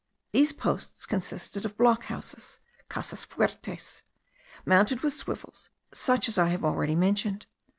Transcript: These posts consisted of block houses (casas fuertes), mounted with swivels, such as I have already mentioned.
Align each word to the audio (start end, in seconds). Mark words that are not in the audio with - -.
These 0.31 0.51
posts 0.53 1.05
consisted 1.05 1.63
of 1.63 1.77
block 1.77 2.05
houses 2.05 2.57
(casas 2.89 3.23
fuertes), 3.23 4.01
mounted 4.65 5.01
with 5.01 5.13
swivels, 5.13 5.69
such 5.93 6.27
as 6.27 6.39
I 6.39 6.47
have 6.49 6.65
already 6.65 6.95
mentioned. 6.95 7.45